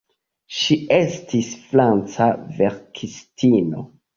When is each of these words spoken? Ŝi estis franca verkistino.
Ŝi 0.59 0.77
estis 0.99 1.51
franca 1.67 2.33
verkistino. 2.59 3.89